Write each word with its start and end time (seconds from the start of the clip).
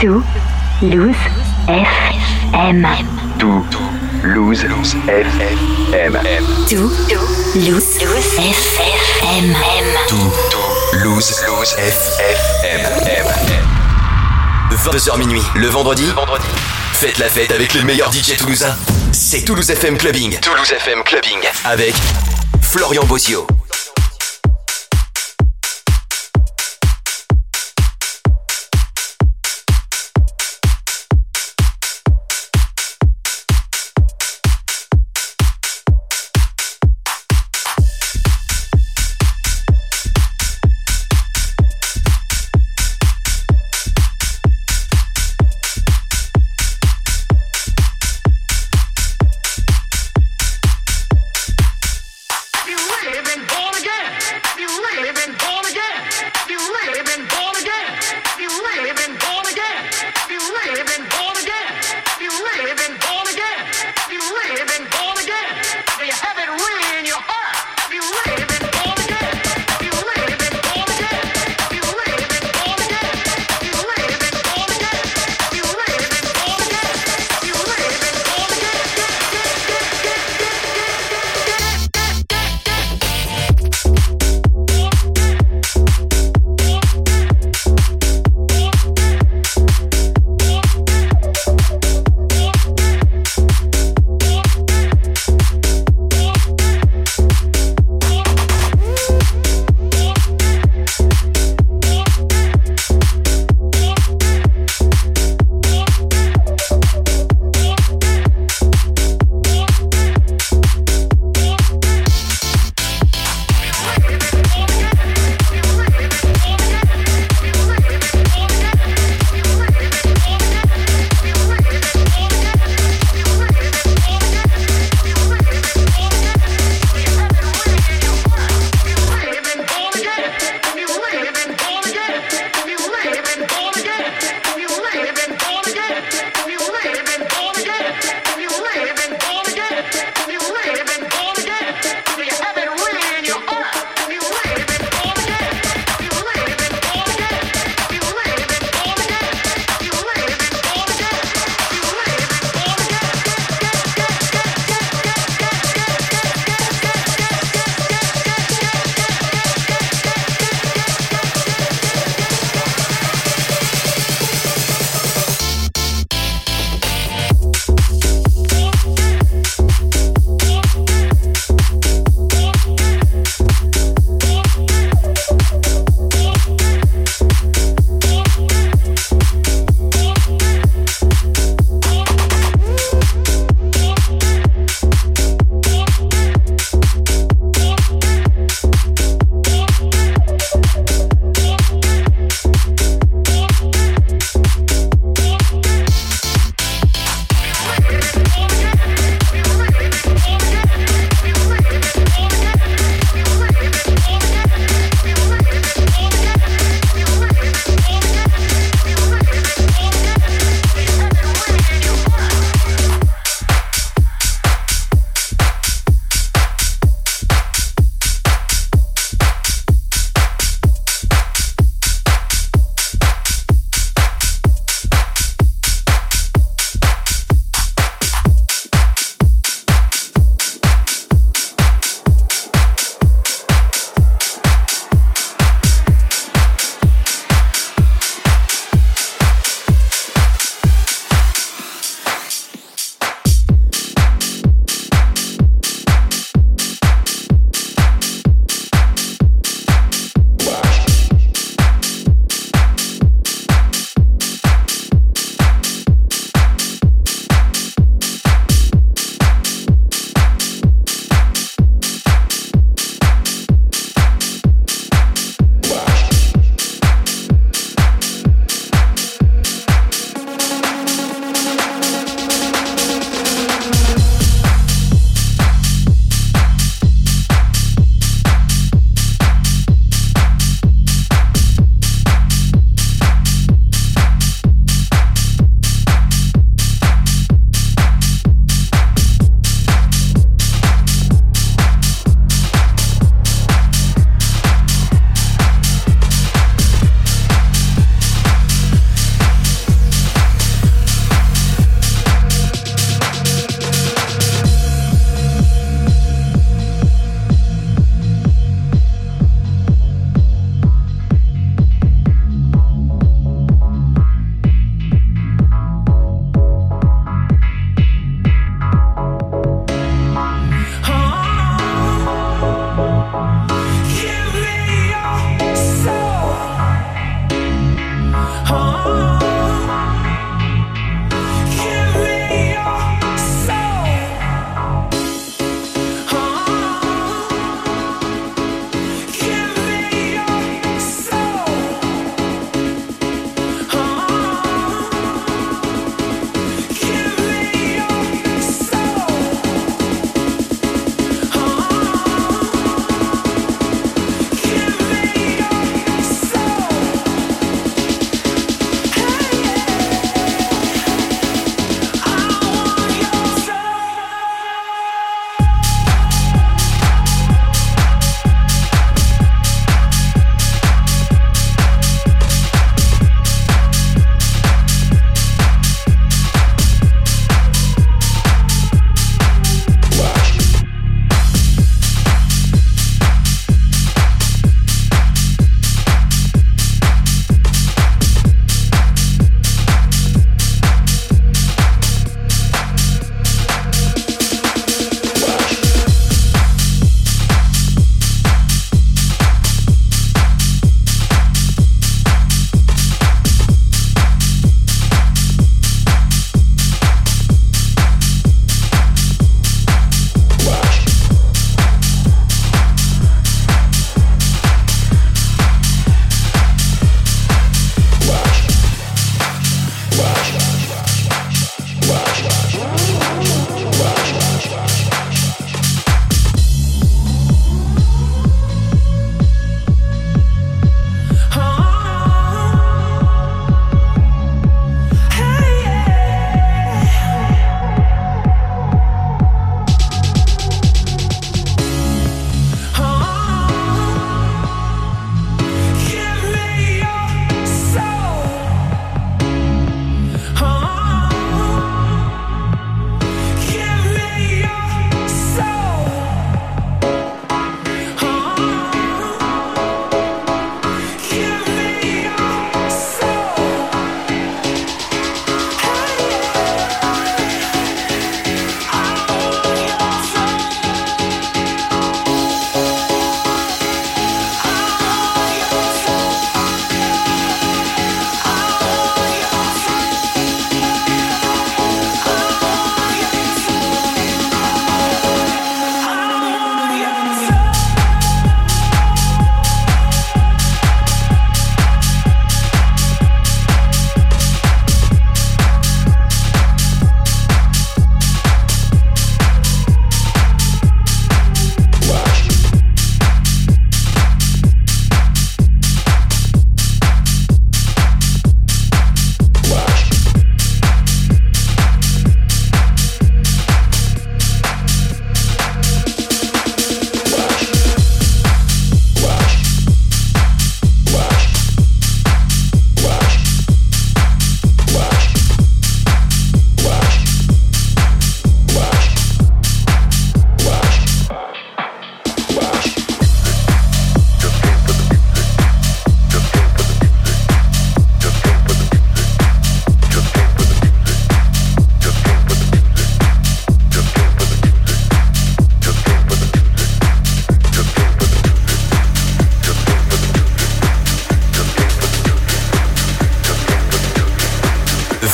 Tout 0.00 0.22
Loose 0.80 1.16
FM. 1.66 2.86
Tout 3.38 3.64
Loose 4.22 4.64
FM. 4.64 6.18
Tout 6.68 6.92
Loose 7.56 7.98
FM. 8.38 9.56
Tout 10.08 10.32
Loose 11.02 11.32
FM. 11.76 12.86
22h 14.70 15.18
minuit, 15.18 15.42
le 15.56 15.66
vendredi. 15.66 16.06
Faites 16.92 17.18
la 17.18 17.28
fête 17.28 17.50
avec 17.50 17.74
les 17.74 17.82
meilleurs 17.82 18.12
DJ 18.12 18.36
toulousains. 18.36 18.76
C'est 19.10 19.42
Toulouse 19.42 19.68
FM 19.68 19.98
Clubbing. 19.98 20.38
Toulouse 20.38 20.70
FM 20.70 21.02
Clubbing. 21.02 21.40
Avec 21.64 21.94
Florian 22.62 23.04
Bosio. 23.04 23.46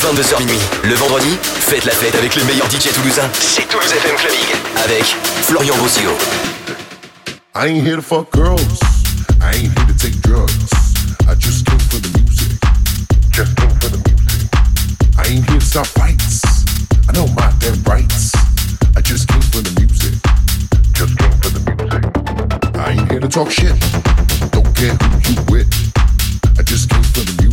22h 0.04 0.38
minuit. 0.38 0.58
Le 0.82 0.94
vendredi, 0.96 1.38
faites 1.40 1.87
la 1.87 1.92
fête 1.92 2.14
avec 2.14 2.34
les 2.34 2.44
meilleurs 2.44 2.68
DJ 2.70 2.92
toulousains. 2.92 3.30
C'est 3.40 3.66
Toulouse 3.66 3.90
FM 3.90 4.14
Clubbing 4.16 4.84
avec 4.84 5.02
Florian 5.46 5.75
Bosio. 5.78 6.11
I 7.54 7.68
ain't 7.68 7.87
here 7.87 7.96
to 7.96 8.02
fuck 8.02 8.30
girls. 8.30 8.80
I 9.40 9.54
ain't 9.56 9.73
here 9.73 9.87
to 9.87 9.94
take 9.96 10.20
drugs. 10.20 10.68
I 11.26 11.34
just 11.38 11.64
came 11.64 11.78
for 11.78 11.96
the 12.02 12.18
music. 12.18 12.52
Just 13.32 13.56
came 13.56 13.70
for 13.80 13.88
the 13.88 13.96
music. 14.06 14.50
I 15.16 15.26
ain't 15.26 15.49
here 15.49 15.58
to 15.58 15.64
stop 15.64 15.87
fights. 15.87 16.42
I 17.08 17.12
know 17.12 17.26
my 17.28 17.50
damn 17.61 17.82
rights. 17.84 18.32
I 18.96 19.00
just 19.00 19.26
came 19.26 19.40
for 19.40 19.62
the 19.62 19.73
music. 19.80 20.20
Just 20.92 21.16
came 21.16 21.32
for 21.40 21.49
the 21.49 21.64
music. 21.64 22.76
I 22.76 22.90
ain't 22.92 23.11
here 23.11 23.20
to 23.20 23.28
talk 23.28 23.50
shit. 23.50 23.73
Don't 24.52 24.68
care 24.76 24.92
who 25.00 25.32
you 25.32 25.40
with. 25.49 25.68
I 26.58 26.62
just 26.62 26.90
came 26.90 27.02
for 27.02 27.20
the 27.20 27.32
music. 27.32 27.44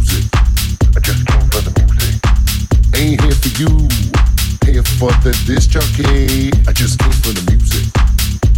you 3.62 3.68
here 4.66 4.82
for 4.98 5.12
the 5.22 5.32
disc 5.46 5.70
jockey. 5.70 6.52
I 6.68 6.74
just 6.74 6.98
came 6.98 7.12
for 7.12 7.30
the 7.30 7.44
music. 7.52 7.86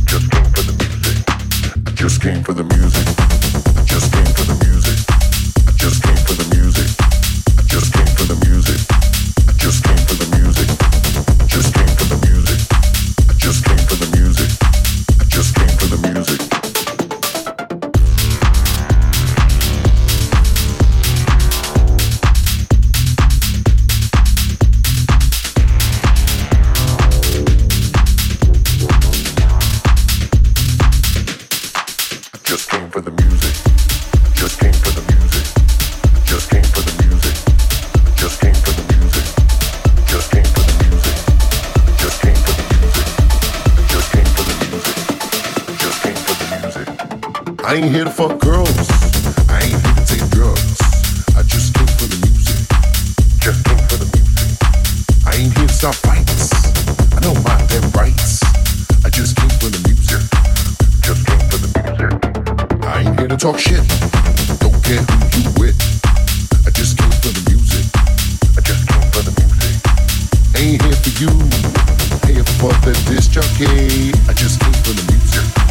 Just 0.06 0.32
came 0.32 0.46
for 0.56 0.64
the 0.64 0.76
music. 0.80 1.88
I 1.88 1.92
just 1.92 2.22
came 2.22 2.44
for 2.44 2.54
the 2.54 2.64
music. 2.64 3.08
I 3.78 3.84
just 3.84 4.14
came. 4.14 4.33
I 47.74 47.78
ain't 47.78 47.90
here 47.90 48.04
to 48.04 48.12
fuck 48.12 48.38
girls. 48.38 48.70
I 49.50 49.66
ain't 49.66 49.82
here 49.82 49.96
to 49.98 50.06
take 50.06 50.30
drugs. 50.30 50.78
I 51.34 51.42
just 51.42 51.74
came 51.74 51.90
for 51.98 52.06
the 52.06 52.22
music. 52.22 52.70
Just 53.42 53.66
came 53.66 53.82
for 53.90 53.98
the 53.98 54.06
music. 54.14 54.62
I 55.26 55.34
ain't 55.42 55.58
here 55.58 55.66
to 55.66 55.74
stop 55.74 55.96
fights. 56.06 56.54
I 57.18 57.20
know 57.26 57.34
my 57.42 57.58
mind 57.58 57.96
rights. 57.98 58.46
I 59.02 59.10
just 59.10 59.34
came 59.36 59.50
for 59.58 59.74
the 59.74 59.82
music. 59.90 60.22
Just 61.02 61.26
came 61.26 61.42
for 61.50 61.58
the 61.66 61.70
music. 61.82 62.14
I 62.86 63.10
ain't 63.10 63.18
here 63.18 63.28
to 63.28 63.38
talk 63.38 63.58
shit. 63.58 63.82
Don't 64.62 64.78
care 64.86 65.02
who 65.10 65.42
you 65.42 65.50
with. 65.58 65.74
I 66.68 66.70
just 66.78 66.94
came 66.94 67.10
for 67.26 67.34
the 67.34 67.42
music. 67.50 67.90
I 68.54 68.62
just 68.62 68.86
came 68.86 69.10
for 69.10 69.26
the 69.26 69.34
music. 69.34 69.74
I 70.54 70.62
ain't 70.62 70.78
here 70.78 70.98
for 71.02 71.14
you. 71.18 71.34
Here 72.30 72.46
for 72.62 72.70
the 72.86 72.94
disc. 73.10 73.34
I 73.34 74.34
just 74.38 74.62
came 74.62 74.78
for 74.86 74.94
the 74.94 75.02
music. 75.10 75.63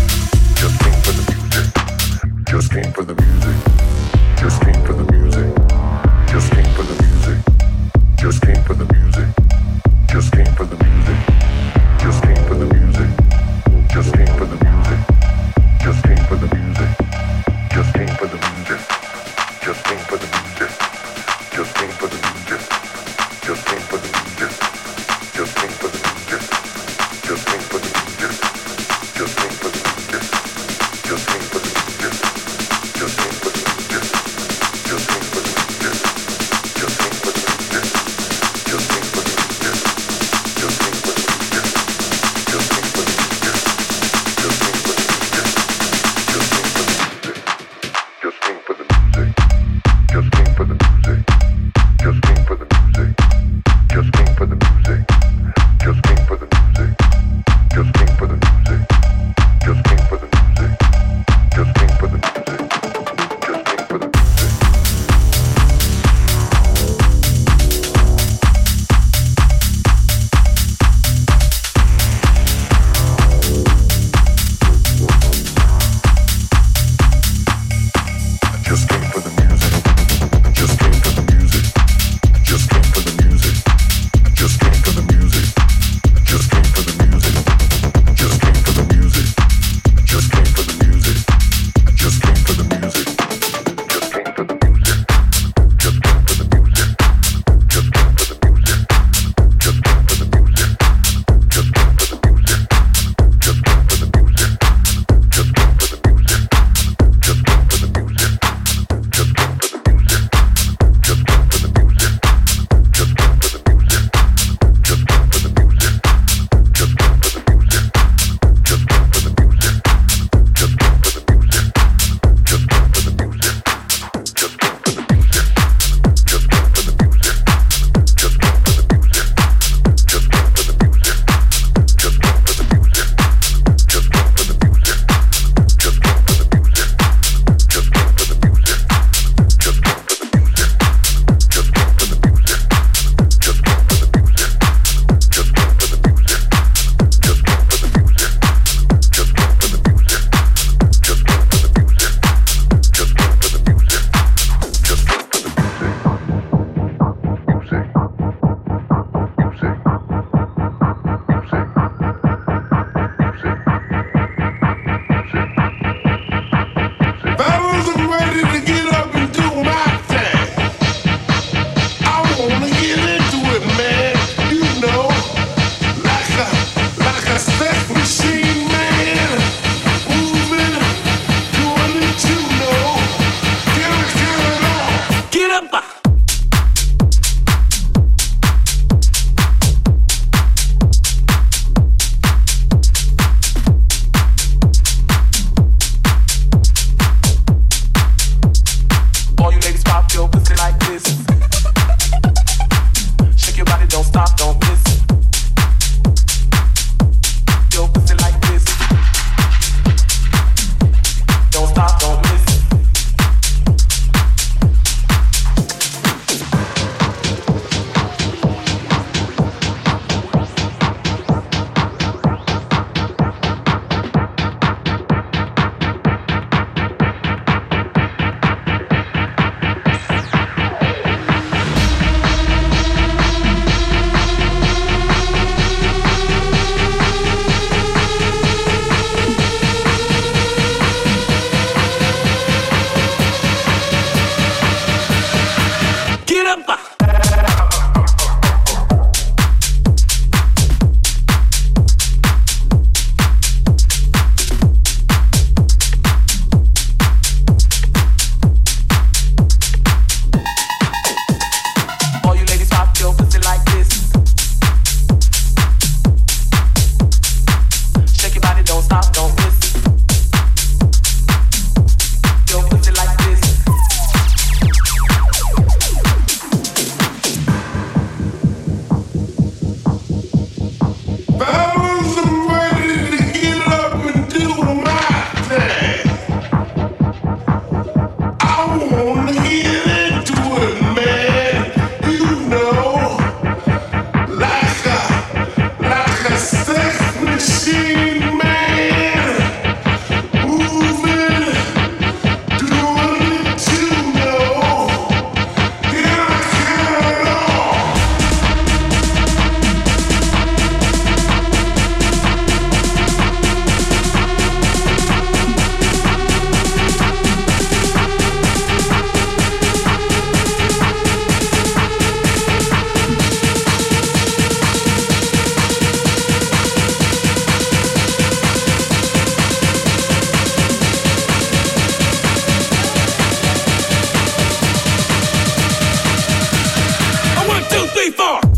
for? 338.13 338.52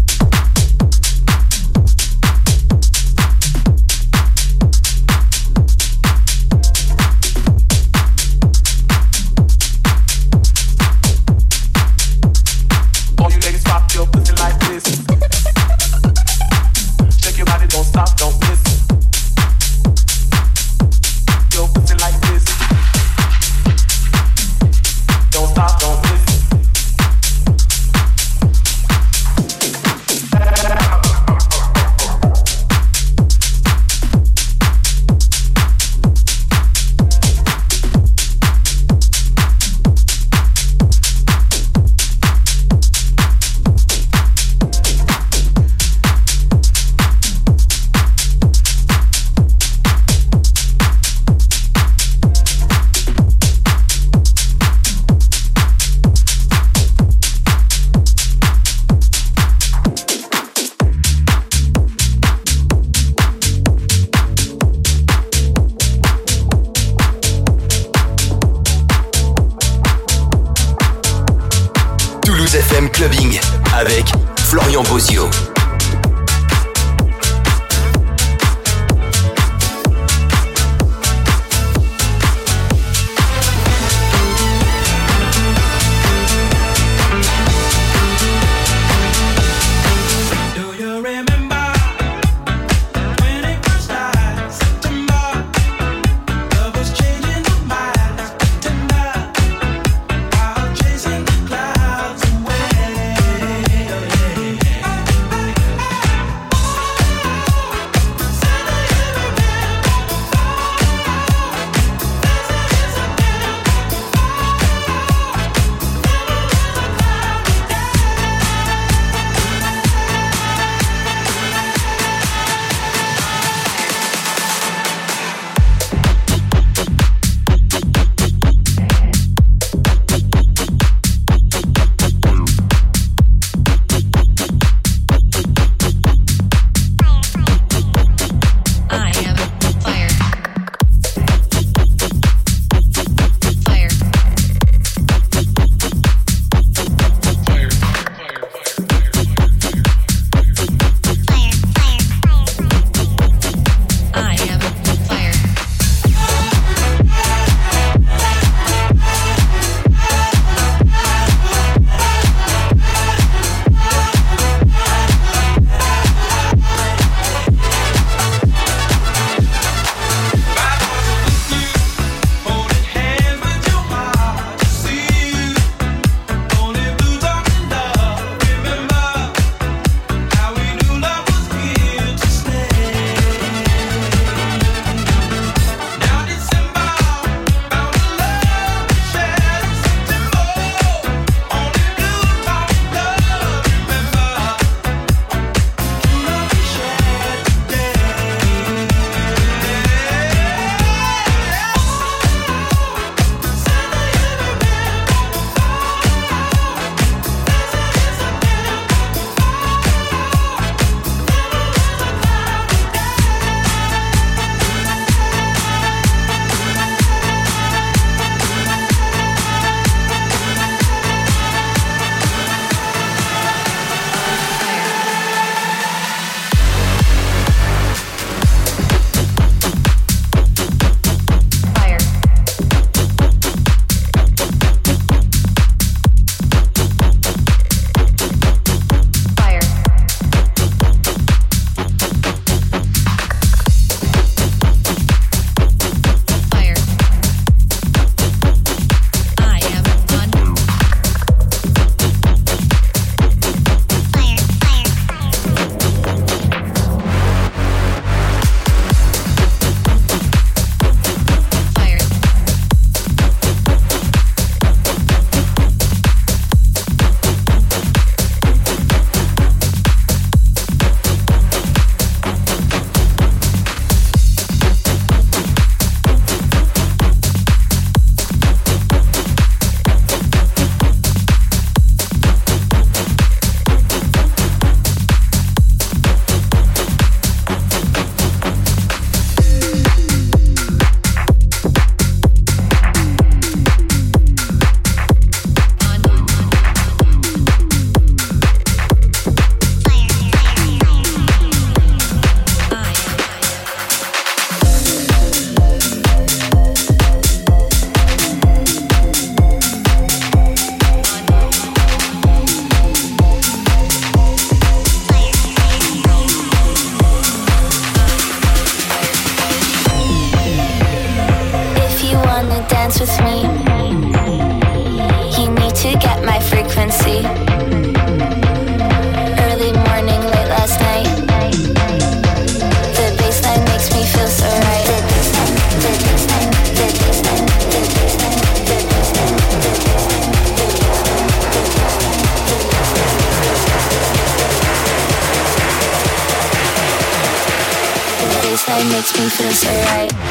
me 349.21 349.29
feels 349.29 349.65
right. 349.65 350.24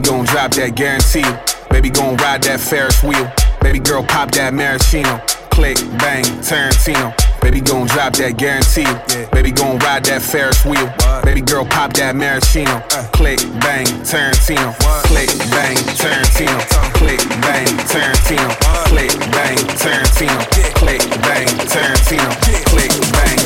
gon' 0.00 0.24
drop 0.24 0.52
that 0.52 0.74
guarantee. 0.74 1.24
Baby 1.70 1.90
gon' 1.90 2.16
ride 2.16 2.42
that 2.42 2.60
Ferris 2.60 3.02
wheel. 3.02 3.30
Baby 3.60 3.78
girl, 3.78 4.02
pop 4.02 4.30
that 4.32 4.54
maraschino. 4.54 5.20
Click, 5.50 5.76
bang, 5.98 6.24
Tarantino. 6.40 7.12
Baby 7.40 7.60
gon' 7.60 7.86
drop 7.86 8.14
that 8.14 8.36
guarantee. 8.36 8.88
Baby 9.32 9.52
gon' 9.52 9.78
ride 9.78 10.04
that 10.04 10.22
Ferris 10.22 10.64
wheel. 10.64 10.88
Baby 11.24 11.40
girl, 11.42 11.64
pop 11.64 11.92
that 11.94 12.16
maraschino. 12.16 12.80
Click, 13.12 13.40
bang, 13.60 13.86
Tarantino. 14.06 14.72
Click, 15.10 15.30
bang, 15.52 15.76
Tarantino. 15.98 16.58
Click, 17.00 17.20
bang, 17.40 17.66
Tarantino. 17.90 18.48
Click, 18.88 19.12
bang, 19.30 19.56
Tarantino. 19.76 20.38
Click, 20.40 20.40
bang, 20.40 20.40
Tarantino. 20.40 20.40
Click, 20.80 21.02
bang, 21.22 21.48
Tarantino. 21.68 22.30
Click, 22.70 22.92
bang, 23.12 23.38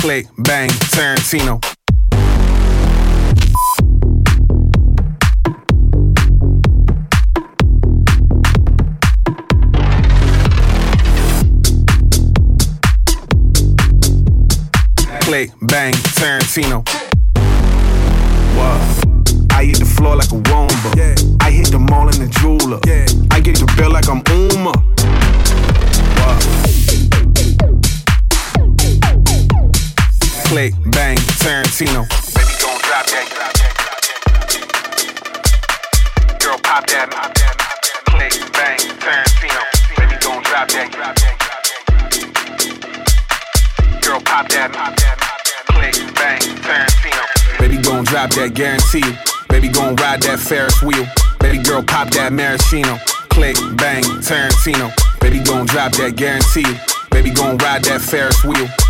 click, 0.00 0.26
bang, 0.38 0.70
Tarantino. 0.70 1.60
Click, 15.20 15.50
bang, 15.60 15.92
Tarantino. 15.92 16.82
Whoa. 18.56 18.80
I 19.50 19.64
hit 19.64 19.78
the 19.80 19.84
floor 19.84 20.16
like 20.16 20.32
a 20.32 20.40
womba. 20.48 20.96
Yeah. 20.96 21.14
I 21.46 21.50
hit 21.50 21.70
the 21.70 21.78
mall 21.78 22.08
in 22.08 22.18
the 22.18 22.28
jeweler. 22.40 22.80
Yeah. 22.86 23.04
I 23.30 23.40
get 23.40 23.58
the 23.58 23.70
bill 23.76 23.90
like 23.92 24.08
I'm 24.08 24.22
Uma. 24.30 24.72
Whoa. 26.16 26.79
click, 30.50 30.74
bang, 30.90 31.16
Tarantino. 31.38 32.02
Baby, 32.34 32.54
gon' 32.60 32.80
drop 32.82 33.06
that. 33.06 33.26
Girl, 36.40 36.58
pop 36.58 36.84
that. 36.88 37.06
Click, 38.06 38.34
bang, 38.52 38.78
Tarantino. 38.98 39.62
Baby, 39.96 40.16
gon' 40.20 40.42
drop 40.42 40.66
that. 40.70 40.90
Girl, 44.02 44.20
pop 44.22 44.48
that. 44.48 44.72
Click, 45.68 46.14
bang, 46.16 46.40
Tarantino. 46.66 47.24
Baby, 47.60 47.78
gon' 47.80 48.02
drop 48.02 48.30
that, 48.30 48.52
guarantee 48.52 49.06
you. 49.06 49.14
Baby, 49.48 49.68
gon' 49.68 49.94
ride 49.94 50.20
that 50.22 50.40
Ferris 50.40 50.82
wheel. 50.82 51.06
Baby, 51.38 51.62
girl, 51.62 51.84
pop 51.84 52.10
that 52.10 52.32
maraschino. 52.32 52.98
Click, 53.28 53.56
bang, 53.76 54.02
Tarantino. 54.02 54.90
Baby, 55.20 55.44
gon' 55.44 55.66
drop 55.66 55.92
that, 55.92 56.16
guarantee 56.16 56.66
you. 56.66 56.74
Baby, 57.12 57.30
gon' 57.30 57.56
ride 57.58 57.84
that 57.84 58.00
Ferris 58.00 58.42
wheel. 58.44 58.68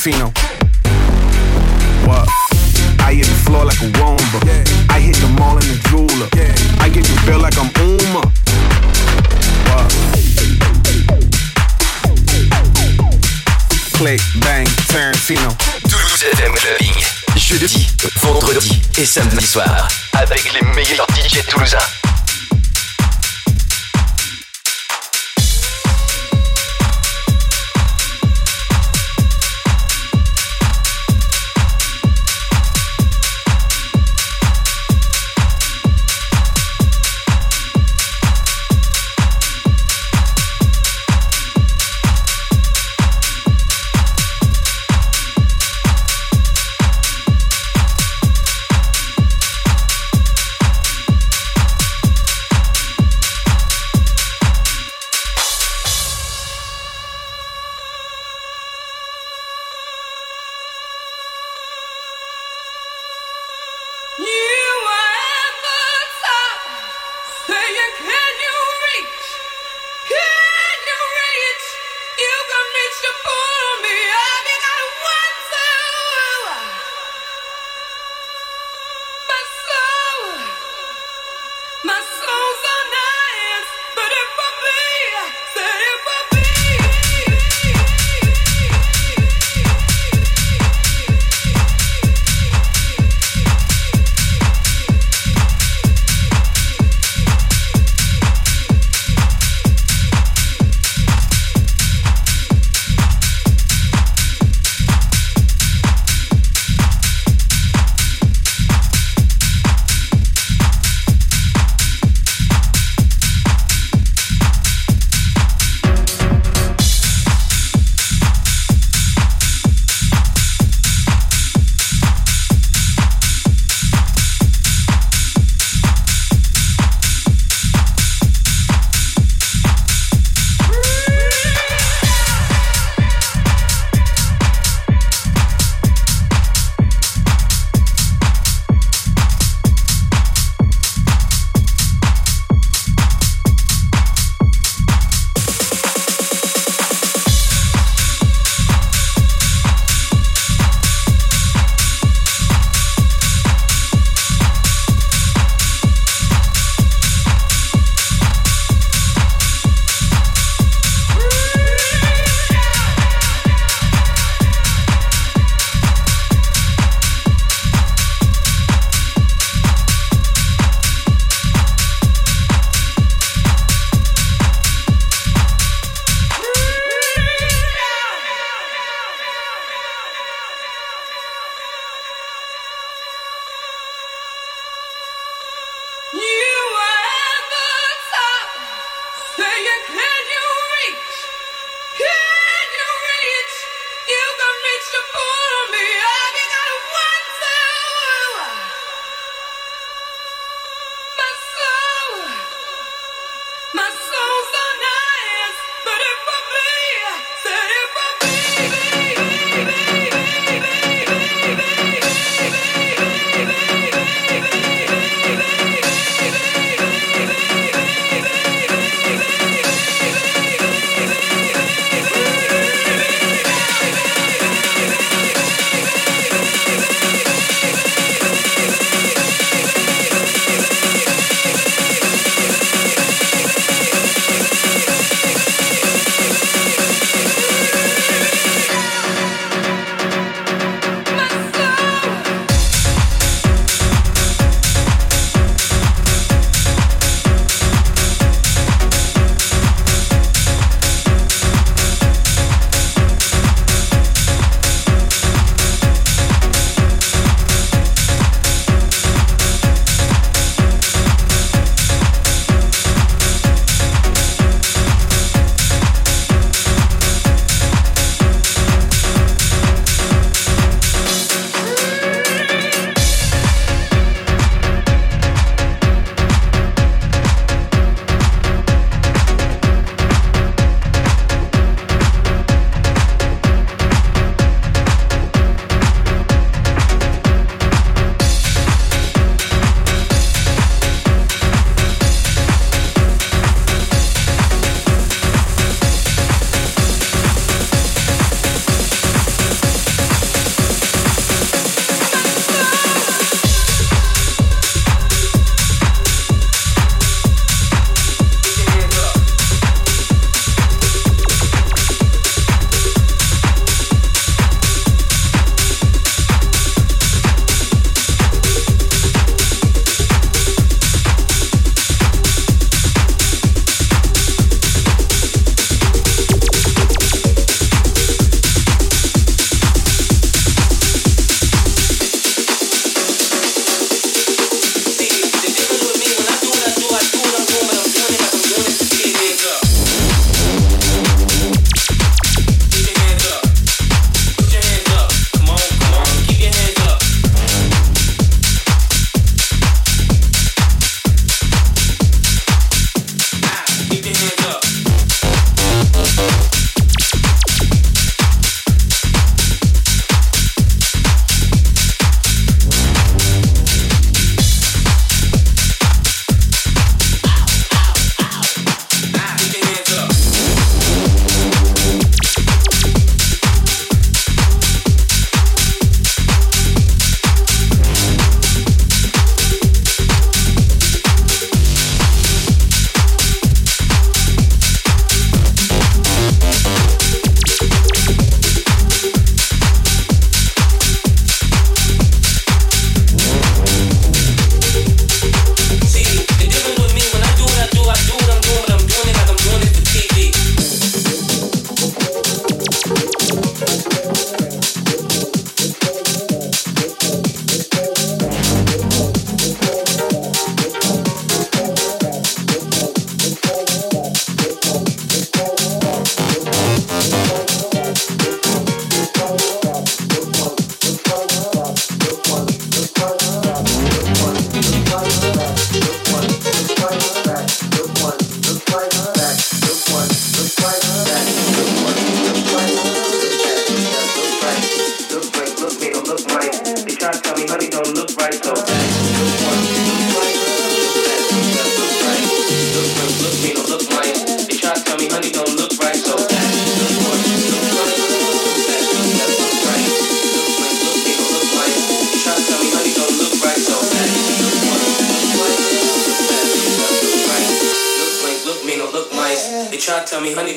Rufino. 0.00 0.32
What? 2.08 2.26
I 3.04 3.12
hit 3.12 3.26
the 3.26 3.36
floor 3.44 3.66
like 3.66 3.76
a 3.82 3.88
womba. 4.00 4.40
Yeah. 4.46 4.64
I 4.88 4.98
hit 4.98 5.16
the 5.16 5.28
mall 5.36 5.58
in 5.60 5.66
the 5.68 5.76
jeweler. 5.92 6.26
Yeah. 6.32 6.56
I 6.80 6.88
get 6.88 7.04
the 7.04 7.12
bill 7.26 7.40
like 7.40 7.58
I'm 7.60 7.68
Uma. 7.76 8.24
What? 9.68 9.92
Click, 13.92 14.22
bang, 14.40 14.66
Tarantino. 14.88 15.52
FM 15.84 16.54
Clubbing, 16.54 17.04
jeudi, 17.36 17.86
vendredi 18.22 18.80
et 18.96 19.04
samedi 19.04 19.46
soir 19.46 19.86
avec 20.14 20.50
les 20.54 20.66
meilleurs 20.68 21.06
DJ 21.14 21.44
toulousains. 21.46 21.76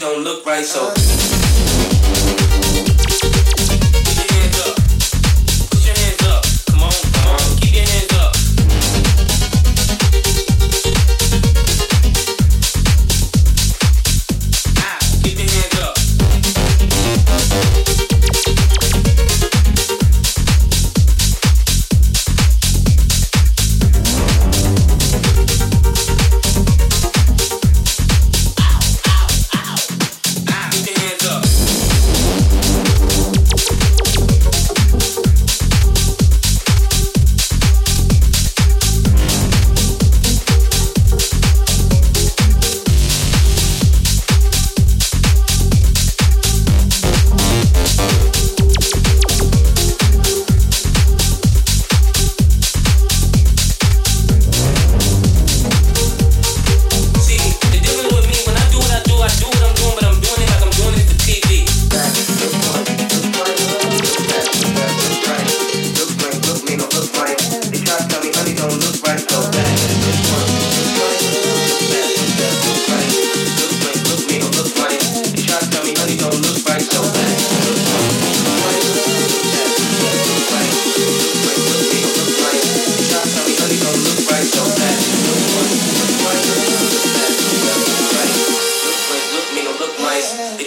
don't 0.04 0.22
look 0.26 0.46
right, 0.46 0.66
so 0.66 0.93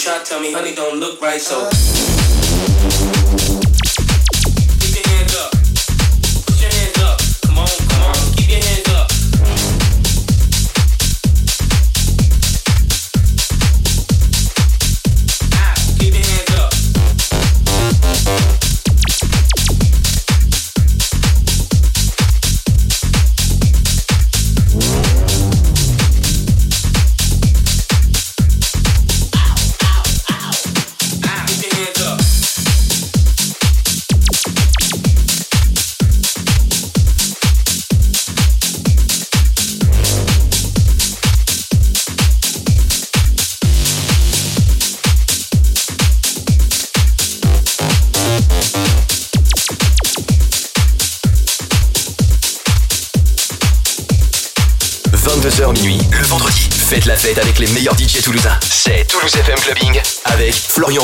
tell 0.07 0.41
me 0.41 0.53
honey 0.53 0.73
don't 0.73 1.01
look 1.01 1.21
right, 1.21 1.41
so. 1.41 3.06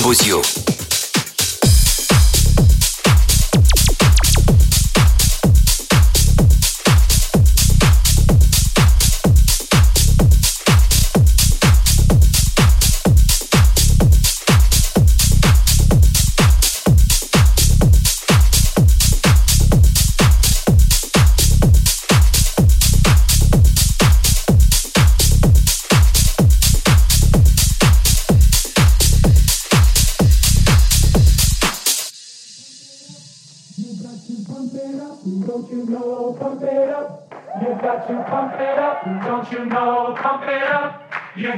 Florian 0.02 0.51